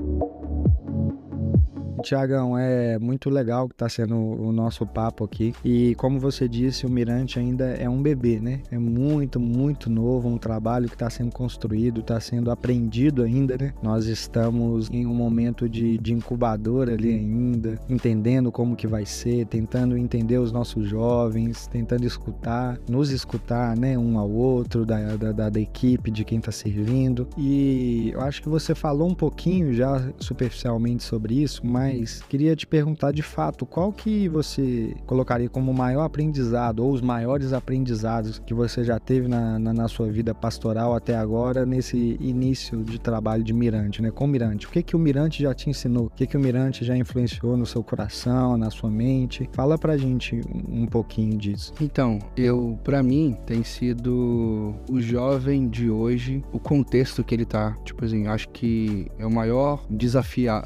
[2.01, 5.53] Tiagão, é muito legal que está sendo o nosso papo aqui.
[5.63, 8.61] E como você disse, o Mirante ainda é um bebê, né?
[8.71, 13.73] É muito, muito novo, um trabalho que está sendo construído, está sendo aprendido ainda, né?
[13.81, 19.45] Nós estamos em um momento de, de incubador ali ainda, entendendo como que vai ser,
[19.45, 23.97] tentando entender os nossos jovens, tentando escutar, nos escutar, né?
[23.97, 27.27] Um ao outro, da, da, da equipe, de quem está servindo.
[27.37, 32.55] E eu acho que você falou um pouquinho já superficialmente sobre isso, mas mas queria
[32.55, 37.53] te perguntar de fato, qual que você colocaria como o maior aprendizado ou os maiores
[37.53, 42.83] aprendizados que você já teve na, na, na, sua vida pastoral até agora nesse início
[42.83, 44.11] de trabalho de Mirante, né?
[44.11, 44.67] Com Mirante.
[44.67, 46.05] O que que o Mirante já te ensinou?
[46.05, 49.49] O que que o Mirante já influenciou no seu coração, na sua mente?
[49.53, 51.73] Fala pra gente um pouquinho disso.
[51.81, 57.75] Então, eu, para mim, tem sido o jovem de hoje, o contexto que ele tá.
[57.83, 60.63] Tipo assim, acho que é o maior desafiar,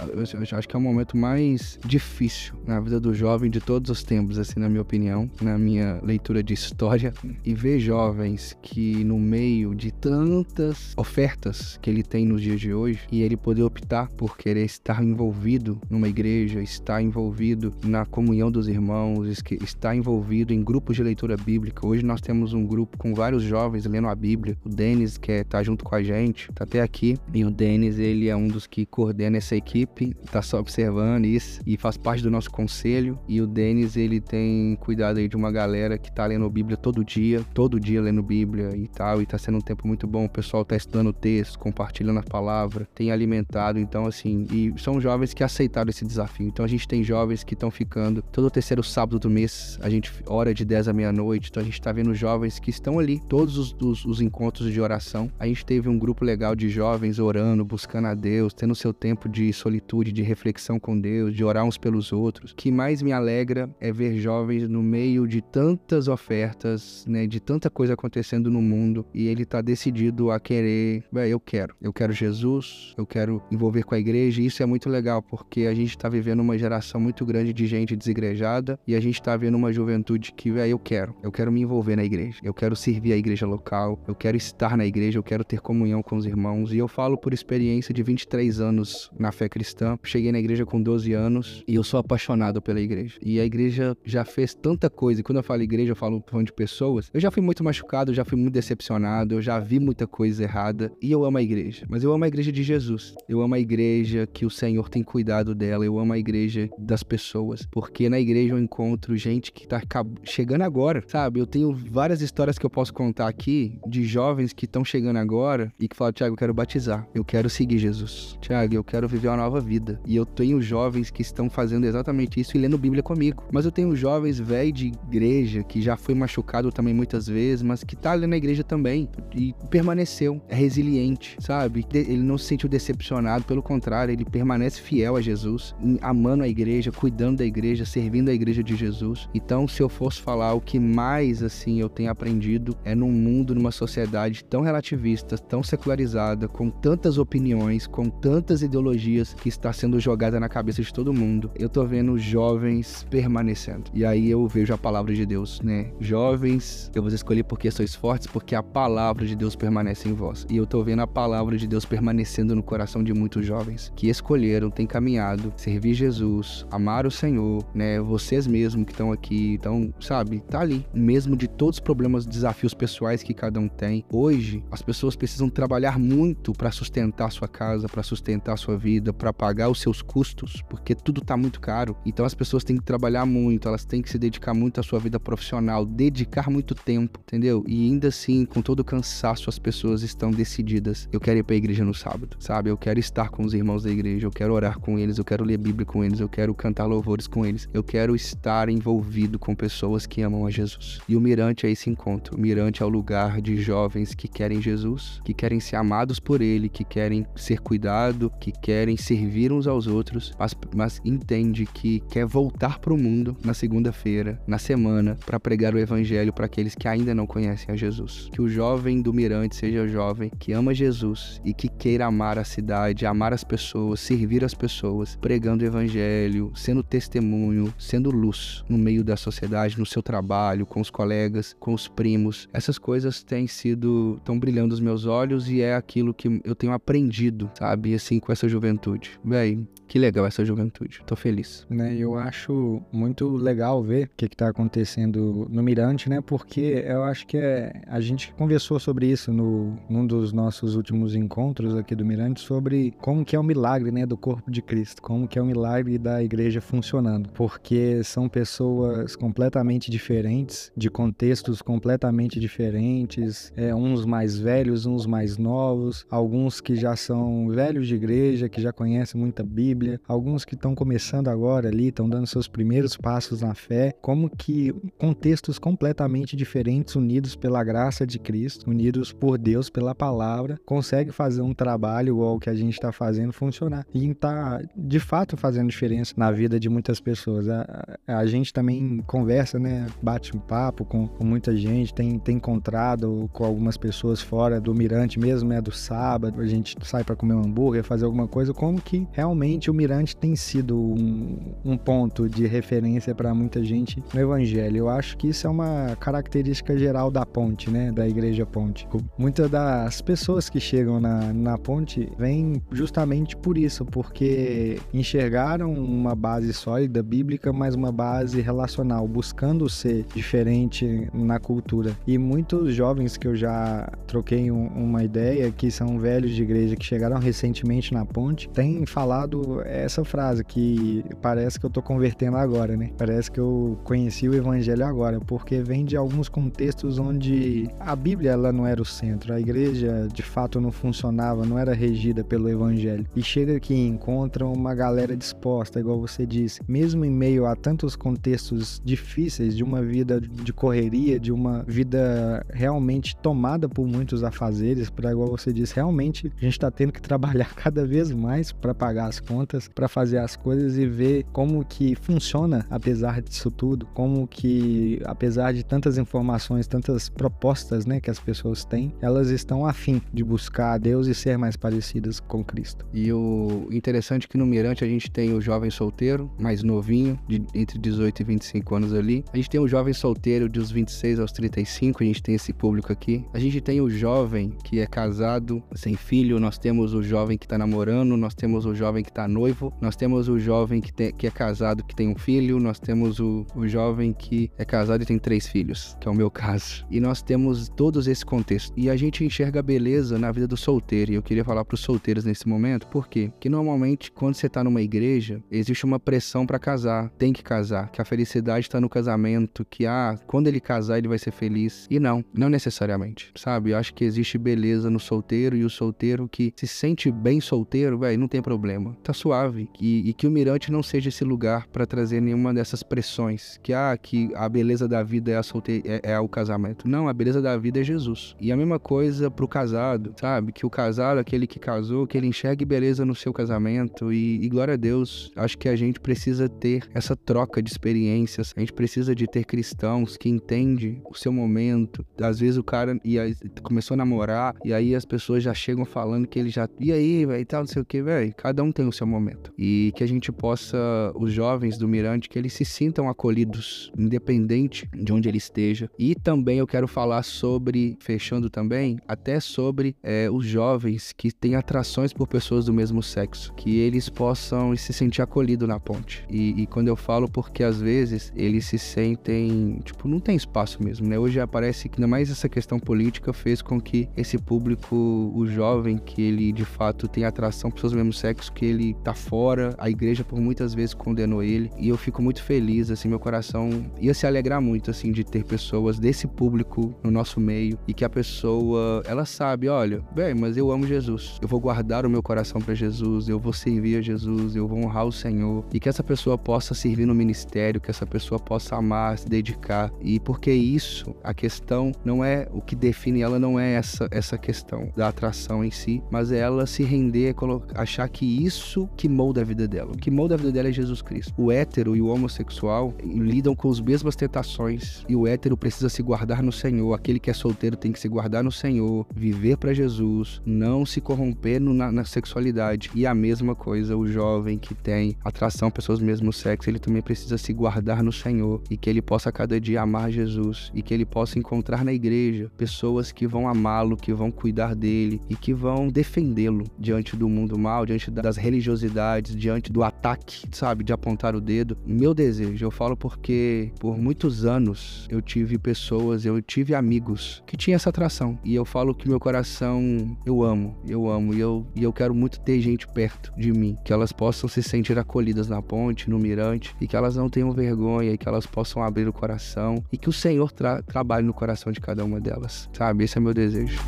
[0.51, 4.03] acho que é um momento momento mais difícil na vida do jovem de todos os
[4.03, 7.13] tempos, assim, na minha opinião, na minha leitura de história,
[7.45, 12.73] e ver jovens que no meio de tantas ofertas que ele tem nos dias de
[12.73, 18.51] hoje, e ele poder optar por querer estar envolvido numa igreja, estar envolvido na comunhão
[18.51, 19.27] dos irmãos,
[19.61, 21.85] estar envolvido em grupos de leitura bíblica.
[21.85, 24.57] Hoje nós temos um grupo com vários jovens lendo a Bíblia.
[24.63, 27.17] O Denis, que é, tá junto com a gente, tá até aqui.
[27.33, 31.61] E o Denis, ele é um dos que coordena essa equipe, tá só observando isso
[31.65, 33.19] e faz parte do nosso conselho.
[33.27, 37.03] E o Denis, ele tem cuidado aí de uma galera que tá lendo Bíblia todo
[37.03, 39.21] dia, todo dia lendo Bíblia e tal.
[39.21, 40.25] E tá sendo um tempo muito bom.
[40.25, 43.79] O pessoal tá estudando o texto, compartilhando a palavra, tem alimentado.
[43.79, 46.47] Então, assim, e são jovens que aceitaram esse desafio.
[46.47, 50.11] Então, a gente tem jovens que estão ficando todo terceiro sábado do mês, a gente
[50.27, 51.49] ora de 10 à meia-noite.
[51.49, 54.79] Então, a gente tá vendo jovens que estão ali, todos os, os, os encontros de
[54.79, 55.31] oração.
[55.39, 59.27] A gente teve um grupo legal de jovens orando, buscando a Deus, tendo seu tempo
[59.27, 62.51] de solitude, de reflexão com Deus, de orar uns pelos outros.
[62.51, 67.39] O que mais me alegra é ver jovens no meio de tantas ofertas, né, de
[67.39, 72.13] tanta coisa acontecendo no mundo e ele tá decidido a querer, eu quero, eu quero
[72.13, 74.41] Jesus, eu quero envolver com a igreja.
[74.41, 77.65] E isso é muito legal porque a gente tá vivendo uma geração muito grande de
[77.65, 81.61] gente desigrejada e a gente tá vendo uma juventude que, eu quero, eu quero me
[81.61, 85.23] envolver na igreja, eu quero servir a igreja local, eu quero estar na igreja, eu
[85.23, 86.73] quero ter comunhão com os irmãos.
[86.73, 89.97] E eu falo por experiência de 23 anos na fé cristã.
[90.03, 93.17] Cheguei na igreja com 12 anos e eu sou apaixonado pela igreja.
[93.21, 95.21] E a igreja já fez tanta coisa.
[95.21, 97.09] E quando eu falo igreja, eu falo de pessoas.
[97.13, 100.43] Eu já fui muito machucado, eu já fui muito decepcionado, eu já vi muita coisa
[100.43, 100.91] errada.
[101.01, 101.85] E eu amo a igreja.
[101.89, 103.13] Mas eu amo a igreja de Jesus.
[103.27, 105.85] Eu amo a igreja que o Senhor tem cuidado dela.
[105.85, 107.67] Eu amo a igreja das pessoas.
[107.71, 109.81] Porque na igreja eu encontro gente que tá
[110.23, 111.39] chegando agora, sabe?
[111.39, 115.71] Eu tenho várias histórias que eu posso contar aqui de jovens que estão chegando agora
[115.79, 118.37] e que falam, Tiago, eu quero batizar, eu quero seguir Jesus.
[118.41, 119.99] Tiago, eu quero viver uma nova vida.
[120.05, 120.72] E eu tenho jovens
[121.13, 123.43] que estão fazendo exatamente isso e lendo Bíblia comigo.
[123.51, 127.83] Mas eu tenho jovens velho de igreja que já foi machucado também muitas vezes, mas
[127.83, 131.85] que tá ali na igreja também e permaneceu, é resiliente, sabe?
[131.93, 136.91] Ele não se sentiu decepcionado, pelo contrário, ele permanece fiel a Jesus, amando a igreja,
[136.91, 139.29] cuidando da igreja, servindo a igreja de Jesus.
[139.33, 143.55] Então, se eu fosse falar o que mais assim eu tenho aprendido é num mundo,
[143.55, 149.99] numa sociedade tão relativista, tão secularizada, com tantas opiniões, com tantas ideologias que está sendo
[149.99, 153.91] jogada na cabeça de todo mundo, eu tô vendo jovens permanecendo.
[153.93, 155.91] E aí eu vejo a palavra de Deus, né?
[155.99, 160.45] Jovens, eu vos escolhi porque sois fortes, porque a palavra de Deus permanece em vós.
[160.49, 164.09] E eu tô vendo a palavra de Deus permanecendo no coração de muitos jovens que
[164.09, 167.99] escolheram, têm caminhado, servir Jesus, amar o Senhor, né?
[167.99, 172.73] Vocês mesmos que estão aqui, então, sabe, tá ali, mesmo de todos os problemas, desafios
[172.73, 174.05] pessoais que cada um tem.
[174.11, 179.33] Hoje, as pessoas precisam trabalhar muito para sustentar sua casa, para sustentar sua vida, para
[179.33, 181.95] pagar os seus custos, porque tudo tá muito caro.
[182.05, 184.99] Então as pessoas têm que trabalhar muito, elas têm que se dedicar muito à sua
[184.99, 187.63] vida profissional, dedicar muito tempo, entendeu?
[187.67, 191.07] E ainda assim, com todo o cansaço, as pessoas estão decididas.
[191.11, 192.69] Eu quero ir para a igreja no sábado, sabe?
[192.69, 195.43] Eu quero estar com os irmãos da igreja, eu quero orar com eles, eu quero
[195.43, 199.55] ler Bíblia com eles, eu quero cantar louvores com eles, eu quero estar envolvido com
[199.55, 200.99] pessoas que amam a Jesus.
[201.07, 202.35] E o Mirante é esse encontro.
[202.35, 206.41] O Mirante é o lugar de jovens que querem Jesus, que querem ser amados por
[206.41, 212.01] Ele, que querem ser cuidado, que querem servir uns aos outros, mas, mas entende que
[212.09, 216.75] quer voltar para o mundo na segunda-feira, na semana, para pregar o Evangelho para aqueles
[216.75, 218.29] que ainda não conhecem a Jesus.
[218.31, 222.37] Que o jovem do Mirante seja o jovem que ama Jesus e que queira amar
[222.37, 228.63] a cidade, amar as pessoas, servir as pessoas, pregando o Evangelho, sendo testemunho, sendo luz
[228.69, 232.47] no meio da sociedade, no seu trabalho, com os colegas, com os primos.
[232.53, 236.73] Essas coisas têm sido, estão brilhando os meus olhos e é aquilo que eu tenho
[236.73, 239.19] aprendido, sabe, assim, com essa juventude.
[239.23, 241.01] Bem, que legal essa juventude.
[241.05, 241.65] Tô feliz.
[241.69, 246.21] Né, eu acho muito legal ver o que, que tá acontecendo no Mirante, né?
[246.21, 251.15] Porque eu acho que é, a gente conversou sobre isso no, num dos nossos últimos
[251.15, 255.01] encontros aqui do Mirante, sobre como que é o milagre, né, do corpo de Cristo,
[255.01, 257.29] como que é o milagre da igreja funcionando.
[257.33, 265.37] Porque são pessoas completamente diferentes, de contextos completamente diferentes, é, uns mais velhos, uns mais
[265.37, 270.55] novos, alguns que já são velhos de igreja, que já conhecem muita Bíblia, alguns que
[270.55, 276.35] estão começando agora ali, estão dando seus primeiros passos na fé, como que contextos completamente
[276.35, 282.09] diferentes, unidos pela graça de Cristo, unidos por Deus, pela palavra, consegue fazer um trabalho
[282.09, 283.85] igual o que a gente está fazendo funcionar.
[283.93, 287.47] E está, de fato, fazendo diferença na vida de muitas pessoas.
[287.49, 289.87] A, a gente também conversa, né?
[290.01, 294.73] Bate um papo com, com, muita gente, tem, tem encontrado com algumas pessoas fora do
[294.73, 295.61] Mirante mesmo, né?
[295.61, 299.71] Do sábado, a gente sai para comer um hambúrguer, fazer alguma coisa, como que realmente
[299.71, 304.77] o Mirante Tem sido um, um ponto de referência para muita gente no Evangelho.
[304.77, 307.91] Eu acho que isso é uma característica geral da ponte, né?
[307.91, 308.87] Da Igreja Ponte.
[309.17, 316.15] Muitas das pessoas que chegam na, na ponte vêm justamente por isso, porque enxergaram uma
[316.15, 321.95] base sólida bíblica, mas uma base relacional, buscando ser diferente na cultura.
[322.07, 326.75] E muitos jovens que eu já troquei um, uma ideia, que são velhos de igreja
[326.75, 332.37] que chegaram recentemente na ponte, têm falado essa frase que parece que eu tô convertendo
[332.37, 332.91] agora, né?
[332.97, 338.31] Parece que eu conheci o evangelho agora, porque vem de alguns contextos onde a Bíblia
[338.31, 342.47] ela não era o centro, a igreja de fato não funcionava, não era regida pelo
[342.47, 343.05] evangelho.
[343.13, 347.55] E chega aqui e encontra uma galera disposta, igual você disse, mesmo em meio a
[347.55, 354.23] tantos contextos difíceis de uma vida de correria, de uma vida realmente tomada por muitos
[354.23, 358.51] afazeres, para igual você disse, realmente a gente está tendo que trabalhar cada vez mais
[358.51, 363.51] para pagar as contas, para fazer as coisas e ver como que funciona apesar disso
[363.51, 369.29] tudo, como que apesar de tantas informações, tantas propostas, né, que as pessoas têm, elas
[369.29, 372.85] estão afim de buscar a Deus e ser mais parecidas com Cristo.
[372.93, 377.19] E o interessante é que no Mirante a gente tem o jovem solteiro, mais novinho,
[377.27, 379.25] de entre 18 e 25 anos ali.
[379.33, 382.93] A gente tem o jovem solteiro dos 26 aos 35, a gente tem esse público
[382.93, 383.25] aqui.
[383.33, 387.47] A gente tem o jovem que é casado, sem filho, nós temos o jovem que
[387.47, 391.27] tá namorando, nós temos o jovem que tá noivo, nós temos o jovem que, que
[391.27, 395.05] é casado que tem um filho, nós temos o, o jovem que é casado e
[395.05, 396.85] tem três filhos, que é o meu caso.
[396.89, 398.73] E nós temos todos esse contexto.
[398.77, 401.11] E a gente enxerga a beleza na vida do solteiro.
[401.11, 403.29] E eu queria falar para os solteiros nesse momento, por quê?
[403.31, 407.89] Porque normalmente quando você tá numa igreja, existe uma pressão para casar, tem que casar,
[407.91, 411.87] que a felicidade está no casamento, que ah, quando ele casar ele vai ser feliz.
[411.89, 413.71] E não, não necessariamente, sabe?
[413.71, 417.99] Eu acho que existe beleza no solteiro e o solteiro que se sente bem solteiro,
[417.99, 419.52] velho, não tem problema, tá suave.
[419.79, 423.73] E, e, que o mirante não seja esse lugar para trazer nenhuma dessas pressões, que
[423.73, 426.87] ah, que a beleza da vida é a solte é, é o casamento.
[426.87, 428.35] Não, a beleza da vida é Jesus.
[428.39, 430.51] E a mesma coisa pro casado, sabe?
[430.51, 434.49] Que o casado, aquele que casou, que ele enxergue beleza no seu casamento e, e
[434.49, 435.31] glória a Deus.
[435.35, 438.53] Acho que a gente precisa ter essa troca de experiências.
[438.55, 442.05] A gente precisa de ter cristãos que entendem o seu momento.
[442.21, 446.27] Às vezes o cara ia, começou a namorar e aí as pessoas já chegam falando
[446.27, 446.67] que ele já.
[446.79, 448.33] E aí, velho, tal, não sei o que, velho.
[448.35, 449.42] Cada um tem o seu momento.
[449.57, 450.77] E que a gente possa,
[451.15, 455.89] os jovens do Mirante, que eles se sintam acolhidos, independente de onde ele esteja.
[455.97, 461.55] E também eu quero falar sobre, fechando também, até sobre é, os jovens que têm
[461.55, 463.53] atrações por pessoas do mesmo sexo.
[463.53, 466.25] Que eles possam se sentir acolhidos na ponte.
[466.29, 470.83] E, e quando eu falo, porque às vezes eles se sentem, tipo, não tem espaço
[470.83, 471.17] mesmo, né?
[471.17, 474.95] Hoje aparece que ainda mais essa questão política fez com que esse público,
[475.35, 478.93] o jovem, que ele de fato tem atração por pessoas do mesmo sexo, que ele
[479.03, 481.71] tá fora, a igreja por muitas vezes condenou ele.
[481.75, 483.67] E eu fico muito feliz, assim, meu coração
[483.99, 488.05] ia se alegrar muito, assim, de ter pessoas desse público no nosso meio e que
[488.05, 492.21] a pessoa, ela sabe, olha, bem, mas eu amo Jesus, eu vou guardar o meu
[492.21, 495.89] coração para Jesus, eu vou servir a Jesus, eu vou honrar o Senhor e que
[495.89, 500.51] essa pessoa possa servir no ministério, que essa pessoa possa amar, se dedicar e porque
[500.51, 505.07] isso, a questão não é o que define ela, não é essa essa questão da
[505.07, 507.33] atração em si, mas é ela se render,
[507.73, 509.93] achar que isso que molda a vida dela.
[509.93, 511.33] O que molda a vida dela é Jesus Cristo.
[511.37, 516.03] O hétero e o homossexual lidam com as mesmas tentações e o hétero precisa se
[516.03, 516.93] guardar no Senhor.
[516.93, 520.99] Aquele que é solteiro tem que se guardar no Senhor, viver para Jesus, não se
[520.99, 522.91] corromper no, na, na, sexualidade.
[522.93, 526.79] E a mesma coisa, o jovem que tem atração a pessoas do mesmo sexo, ele
[526.79, 530.81] também precisa se guardar no Senhor e que ele possa cada dia amar Jesus e
[530.81, 535.35] que ele possa encontrar na igreja pessoas que vão amá-lo, que vão cuidar dele e
[535.35, 540.93] que vão defendê-lo diante do mundo mal, diante das religiosidades, diante do ataque, sabe, de
[540.93, 541.77] apontar o dedo.
[541.85, 547.57] Meu desejo, eu falo porque por muitos anos eu tive pessoas, eu tive amigos que
[547.57, 551.65] tinham essa atração e eu falo que meu coração eu amo, eu amo e eu,
[551.75, 555.47] e eu quero muito ter gente perto de mim, que elas possam se sentir acolhidas
[555.47, 559.07] na ponte, no mirante e que elas não tenham vergonha e que elas possam abrir
[559.07, 563.03] o coração e que o Senhor tra trabalhe no coração de cada uma delas, sabe?
[563.03, 563.79] Esse é meu desejo.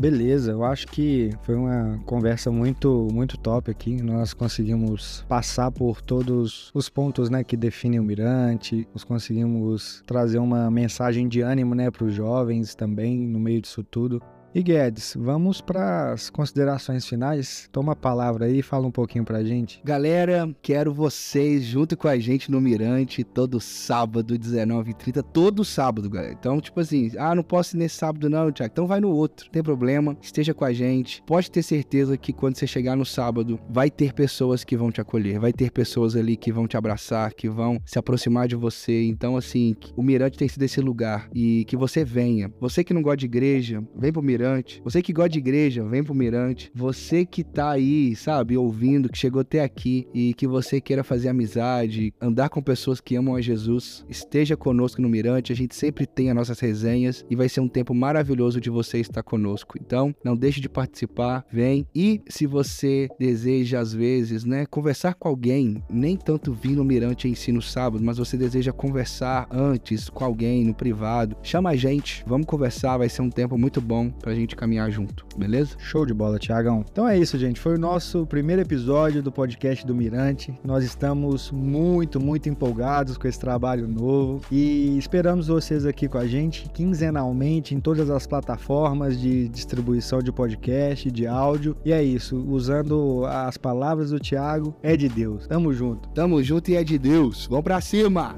[0.00, 4.00] Beleza, eu acho que foi uma conversa muito muito top aqui.
[4.02, 8.88] Nós conseguimos passar por todos os pontos, né, que definem o Mirante.
[8.94, 13.84] Nós conseguimos trazer uma mensagem de ânimo, né, para os jovens também no meio disso
[13.84, 14.22] tudo.
[14.52, 17.68] E Guedes, vamos para as considerações finais.
[17.70, 19.80] Toma a palavra aí, fala um pouquinho pra gente.
[19.84, 26.32] Galera, quero vocês junto com a gente no Mirante todo sábado, 19h30, todo sábado, galera.
[26.32, 28.72] Então, tipo assim, ah, não posso ir nesse sábado não, Tiago.
[28.72, 30.16] Então vai no outro, não tem problema.
[30.20, 31.22] Esteja com a gente.
[31.24, 35.00] Pode ter certeza que quando você chegar no sábado, vai ter pessoas que vão te
[35.00, 39.04] acolher, vai ter pessoas ali que vão te abraçar, que vão se aproximar de você.
[39.04, 42.52] Então, assim, o Mirante tem sido esse lugar e que você venha.
[42.60, 44.80] Você que não gosta de igreja, vem pro Mirante Mirante.
[44.82, 46.70] Você que gosta de igreja, vem pro Mirante.
[46.74, 51.28] Você que tá aí, sabe, ouvindo, que chegou até aqui e que você queira fazer
[51.28, 55.52] amizade, andar com pessoas que amam a Jesus, esteja conosco no Mirante.
[55.52, 58.98] A gente sempre tem as nossas resenhas e vai ser um tempo maravilhoso de você
[58.98, 59.76] estar conosco.
[59.78, 61.86] Então, não deixe de participar, vem.
[61.94, 67.28] E se você deseja, às vezes, né, conversar com alguém, nem tanto vir no Mirante
[67.28, 71.76] em si no sábado, mas você deseja conversar antes com alguém no privado, chama a
[71.76, 75.74] gente, vamos conversar, vai ser um tempo muito bom pra gente caminhar junto, beleza?
[75.78, 76.84] Show de bola, Tiagão.
[76.90, 77.58] Então é isso, gente.
[77.58, 80.56] Foi o nosso primeiro episódio do podcast do Mirante.
[80.62, 86.28] Nós estamos muito, muito empolgados com esse trabalho novo e esperamos vocês aqui com a
[86.28, 91.76] gente quinzenalmente em todas as plataformas de distribuição de podcast, de áudio.
[91.84, 95.48] E é isso, usando as palavras do Tiago, é de Deus.
[95.48, 96.08] Tamo junto.
[96.10, 97.48] Tamo junto e é de Deus.
[97.48, 98.36] Vamos pra cima!